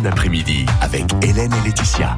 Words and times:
d'après-midi 0.00 0.66
avec 0.80 1.04
Hélène 1.22 1.52
et 1.52 1.66
Laetitia. 1.66 2.16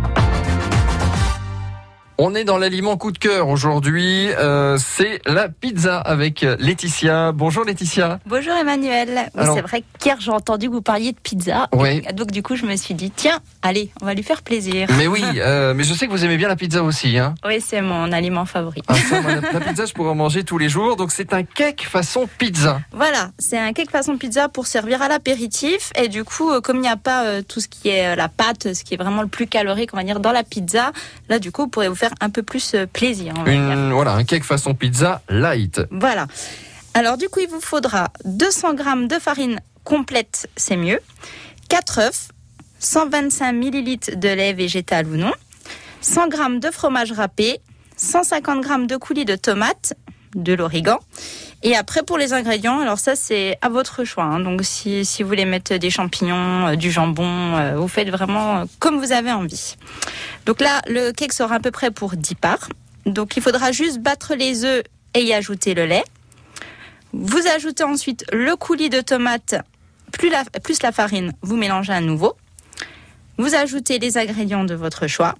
On 2.17 2.33
est 2.37 2.45
dans 2.45 2.59
l'aliment 2.59 2.97
coup 2.97 3.11
de 3.11 3.19
cœur 3.19 3.49
aujourd'hui. 3.49 4.29
Euh, 4.39 4.79
c'est 4.79 5.21
la 5.27 5.49
pizza 5.49 5.99
avec 5.99 6.47
Laetitia. 6.61 7.33
Bonjour 7.33 7.65
Laetitia. 7.65 8.21
Bonjour 8.25 8.53
Emmanuel. 8.53 9.11
Oui, 9.35 9.41
Alors- 9.41 9.57
c'est 9.57 9.63
vrai 9.63 9.83
qu'hier 9.99 10.19
j'ai 10.21 10.31
entendu 10.31 10.69
que 10.69 10.75
vous 10.75 10.81
parliez 10.81 11.11
de 11.11 11.19
pizza. 11.21 11.67
Oui. 11.73 12.03
Donc 12.15 12.31
du 12.31 12.41
coup 12.45 12.55
je 12.55 12.67
me 12.67 12.77
suis 12.77 12.95
dit 12.95 13.11
tiens, 13.11 13.41
allez, 13.63 13.91
on 14.01 14.07
va 14.07 14.15
lui 14.15 14.23
faire 14.23 14.43
plaisir. 14.43 14.87
Mais 14.97 15.09
oui, 15.09 15.25
euh, 15.39 15.75
mais 15.75 15.83
je 15.83 15.93
sais 15.93 16.07
que 16.07 16.13
vous 16.13 16.25
aimez 16.25 16.37
bien 16.37 16.47
la 16.47 16.55
pizza 16.55 16.85
aussi. 16.85 17.19
Hein. 17.19 17.35
Oui, 17.45 17.61
c'est 17.61 17.81
mon 17.81 18.13
aliment 18.13 18.45
favori. 18.45 18.81
Ah, 18.87 18.95
ça, 18.95 19.21
moi, 19.21 19.33
la, 19.53 19.61
pizza, 19.61 19.85
je 19.85 19.93
pourrais 19.93 20.11
en 20.11 20.15
manger 20.15 20.45
tous 20.45 20.59
les 20.59 20.69
jours. 20.69 20.95
Donc 20.95 21.11
c'est 21.11 21.33
un 21.33 21.43
cake 21.43 21.83
façon 21.83 22.29
pizza. 22.39 22.81
Voilà, 22.93 23.31
c'est 23.41 23.59
un 23.59 23.73
cake 23.73 23.91
façon 23.91 24.17
pizza 24.19 24.49
pour 24.49 24.69
servir 24.69 25.03
à 25.03 25.09
l'apéritif. 25.09 25.91
Et 26.01 26.07
du 26.07 26.23
coup, 26.23 26.53
euh, 26.53 26.61
comme 26.61 26.77
il 26.77 26.83
n'y 26.83 26.89
a 26.89 26.97
pas 26.97 27.25
euh, 27.25 27.43
tout 27.43 27.59
ce 27.59 27.67
qui 27.67 27.89
est 27.89 28.15
la 28.15 28.29
pâte, 28.29 28.73
ce 28.73 28.85
qui 28.85 28.95
est 28.95 28.99
vraiment 28.99 29.23
le 29.23 29.29
plus 29.29 29.49
calorique, 29.49 29.91
on 29.95 29.97
va 29.97 30.05
dire, 30.05 30.21
dans 30.21 30.33
la 30.33 30.45
pizza, 30.45 30.93
là 31.29 31.41
du 31.41 31.51
coup, 31.51 31.63
vous 31.63 31.69
pourrez 31.69 31.89
vous 31.89 31.97
faire 31.97 32.04
un 32.21 32.31
peu 32.31 32.43
plus 32.43 32.75
euh, 32.75 32.87
plaisir. 32.87 33.35
Une, 33.47 33.93
voilà, 33.93 34.13
un 34.13 34.25
cake 34.25 34.45
façon 34.45 34.75
pizza 34.75 35.23
light. 35.29 35.81
Voilà. 35.91 36.27
Alors 36.95 37.17
du 37.17 37.29
coup, 37.29 37.41
il 37.41 37.49
vous 37.49 37.61
faudra 37.61 38.09
200 38.25 38.75
grammes 38.75 39.09
de 39.09 39.19
farine 39.19 39.61
complète, 39.85 40.49
c'est 40.57 40.77
mieux. 40.77 41.01
4 41.69 41.99
œufs, 41.99 42.29
125 42.79 43.53
millilitres 43.53 44.17
de 44.17 44.29
lait 44.29 44.53
végétal 44.53 45.07
ou 45.07 45.17
non, 45.17 45.33
100 46.01 46.29
grammes 46.29 46.61
de 46.61 46.71
fromage 46.71 47.13
râpé, 47.13 47.61
150 47.97 48.61
grammes 48.61 48.87
de 48.87 48.97
coulis 48.97 49.25
de 49.25 49.37
tomates, 49.37 49.95
de 50.35 50.53
l'origan. 50.55 50.99
Et 51.63 51.77
après 51.77 52.03
pour 52.03 52.19
les 52.19 52.33
ingrédients, 52.33 52.81
alors 52.81 52.99
ça 52.99 53.17
c'est 53.17 53.57
à 53.63 53.69
votre 53.69 54.05
choix. 54.05 54.25
hein. 54.25 54.41
Donc 54.41 54.61
si, 54.63 55.05
si 55.05 55.23
vous 55.23 55.29
voulez 55.29 55.45
mettre 55.47 55.77
des 55.77 55.91
champignons, 55.91 56.69
euh, 56.69 56.77
du 56.77 56.91
jambon, 56.91 57.57
euh, 57.57 57.77
vous 57.77 57.89
faites 57.89 58.11
vraiment 58.11 58.59
euh, 58.59 58.65
comme 58.79 58.99
vous 58.99 59.13
avez 59.13 59.33
envie. 59.33 59.77
Donc 60.47 60.61
là, 60.61 60.83
le 60.87 61.13
cake 61.13 61.33
sera 61.33 61.57
à 61.57 61.61
peu 61.61 61.71
près 61.71 61.91
pour 61.91 62.17
10 62.17 62.35
parts. 62.35 62.69
Donc 63.07 63.37
il 63.37 63.43
faudra 63.43 63.73
juste 63.73 64.01
battre 64.01 64.35
les 64.35 64.65
œufs 64.65 64.83
et 65.15 65.23
y 65.23 65.33
ajouter 65.33 65.75
le 65.75 65.87
lait. 65.87 66.05
Vous 67.13 67.47
ajoutez 67.55 67.85
ensuite 67.85 68.25
le 68.33 68.57
coulis 68.57 68.91
de 68.91 69.01
tomate 69.01 69.55
plus 70.13 70.31
la, 70.31 70.45
plus 70.63 70.83
la 70.83 70.93
farine, 70.93 71.33
vous 71.43 71.57
mélangez 71.57 71.93
à 71.93 72.01
nouveau. 72.01 72.35
Vous 73.37 73.55
ajoutez 73.55 73.99
les 73.99 74.17
ingrédients 74.17 74.65
de 74.65 74.75
votre 74.75 75.07
choix 75.07 75.35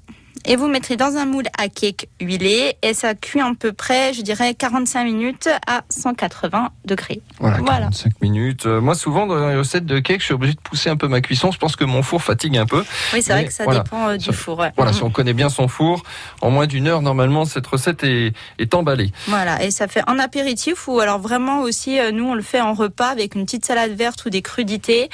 et 0.45 0.57
vous 0.57 0.67
mettrez 0.69 0.97
dans 0.97 1.17
un 1.17 1.25
moule 1.25 1.47
à 1.59 1.69
cake 1.69 2.09
huilé 2.21 2.77
et 2.83 2.93
ça 2.95 3.15
cuit 3.15 3.41
à 3.41 3.51
peu 3.59 3.73
près, 3.73 4.13
je 4.13 4.23
dirais, 4.23 4.55
45 4.55 5.05
minutes 5.05 5.49
à 5.67 5.83
180 5.89 6.71
degrés. 6.85 7.21
Voilà, 7.39 7.59
Voilà. 7.59 7.79
45 7.87 8.21
minutes. 8.21 8.67
Euh, 8.67 8.81
moi, 8.81 8.95
souvent, 8.95 9.27
dans 9.27 9.49
les 9.49 9.57
recettes 9.57 9.87
de 9.87 9.99
cake, 10.01 10.21
je 10.21 10.27
suis 10.27 10.35
obligé 10.35 10.55
de 10.55 10.61
pousser 10.61 10.91
un 10.91 10.97
peu 10.97 11.09
ma 11.09 11.21
cuisson. 11.21 11.51
Je 11.51 11.59
pense 11.59 11.77
que 11.77 11.85
mon 11.85 12.03
four 12.03 12.23
fatigue 12.23 12.57
un 12.59 12.67
peu. 12.67 12.85
Oui, 13.13 13.23
c'est 13.23 13.33
vrai 13.33 13.47
que 13.47 13.53
ça 13.53 13.65
voilà. 13.65 13.81
dépend 13.81 14.09
euh, 14.09 14.17
du 14.17 14.33
four. 14.33 14.59
ouais. 14.59 14.73
Voilà, 14.77 14.91
Mhm. 14.93 14.97
si 14.99 15.03
on 15.03 15.11
connaît 15.11 15.33
bien 15.33 15.49
son 15.49 15.69
four, 15.69 16.03
en 16.43 16.51
moins 16.51 16.67
d'une 16.67 16.87
heure, 16.89 17.01
normalement, 17.03 17.45
cette 17.45 17.67
recette 17.67 18.05
est, 18.05 18.33
est 18.59 18.75
emballée. 18.75 19.13
Voilà, 19.29 19.63
et 19.63 19.71
ça 19.71 19.89
fait 19.89 20.03
en 20.09 20.19
apéritif 20.19 20.89
ou 20.89 21.01
alors 21.01 21.19
vraiment 21.21 21.61
aussi, 21.61 21.99
euh, 21.99 22.11
nous 22.13 22.25
on 22.29 22.35
le 22.35 22.43
fait 22.43 22.61
en 22.61 22.75
repas 22.75 23.09
avec 23.09 23.35
une 23.35 23.45
petite 23.45 23.65
salade 23.65 23.93
verte 23.93 24.25
ou 24.27 24.31
des 24.31 24.43
crudités. 24.43 25.09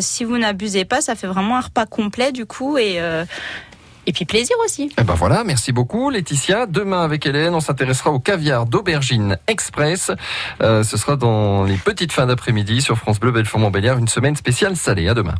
Si 0.00 0.24
vous 0.24 0.38
n'abusez 0.38 0.84
pas, 0.84 1.00
ça 1.00 1.14
fait 1.16 1.26
vraiment 1.26 1.56
un 1.56 1.60
repas 1.60 1.84
complet 1.86 2.32
du 2.32 2.46
coup 2.46 2.78
et 2.78 2.98
et 4.06 4.12
puis 4.12 4.24
plaisir 4.24 4.56
aussi. 4.64 4.90
Eh 4.98 5.04
ben 5.04 5.14
voilà, 5.14 5.44
merci 5.44 5.72
beaucoup 5.72 6.10
Laetitia. 6.10 6.66
Demain 6.66 7.02
avec 7.02 7.26
Hélène, 7.26 7.54
on 7.54 7.60
s'intéressera 7.60 8.10
au 8.10 8.18
caviar 8.18 8.66
d'aubergine 8.66 9.38
express. 9.46 10.10
Euh, 10.62 10.82
ce 10.82 10.96
sera 10.96 11.16
dans 11.16 11.64
les 11.64 11.76
petites 11.76 12.12
fins 12.12 12.26
d'après-midi 12.26 12.82
sur 12.82 12.96
France 12.98 13.20
Bleu 13.20 13.32
Belfort 13.32 13.60
Montbéliard, 13.60 13.98
une 13.98 14.08
semaine 14.08 14.36
spéciale 14.36 14.76
salée. 14.76 15.08
À 15.08 15.14
demain. 15.14 15.34